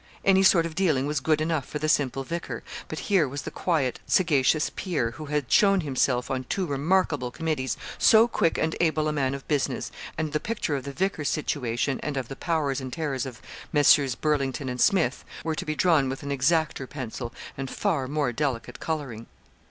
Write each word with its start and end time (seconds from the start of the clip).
Any 0.25 0.41
sort 0.41 0.65
of 0.65 0.73
dealing 0.73 1.05
was 1.05 1.19
good 1.19 1.41
enough 1.41 1.63
for 1.63 1.77
the 1.77 1.87
simple 1.87 2.23
vicar; 2.23 2.63
but 2.87 2.97
here 2.97 3.27
was 3.27 3.43
the 3.43 3.51
quiet, 3.51 3.99
sagacious 4.07 4.71
peer, 4.71 5.11
who 5.11 5.25
had 5.27 5.51
shown 5.51 5.81
himself, 5.81 6.31
on 6.31 6.45
two 6.45 6.65
remarkable 6.65 7.29
committees, 7.29 7.77
so 7.99 8.27
quick 8.27 8.57
and 8.57 8.75
able 8.81 9.07
a 9.07 9.13
man 9.13 9.35
of 9.35 9.47
business, 9.47 9.91
and 10.17 10.33
the 10.33 10.39
picture 10.39 10.75
of 10.75 10.85
the 10.85 10.91
vicar's 10.91 11.29
situation, 11.29 11.99
and 12.01 12.17
of 12.17 12.29
the 12.29 12.35
powers 12.35 12.81
and 12.81 12.91
terrors 12.91 13.27
of 13.27 13.43
Messrs. 13.71 14.15
Burlington 14.15 14.69
and 14.69 14.81
Smith, 14.81 15.23
were 15.43 15.53
to 15.53 15.65
be 15.65 15.75
drawn 15.75 16.09
with 16.09 16.23
an 16.23 16.31
exacter 16.31 16.87
pencil, 16.87 17.31
and 17.55 17.69
far 17.69 18.07
more 18.07 18.31
delicate 18.31 18.79
colouring. 18.79 19.27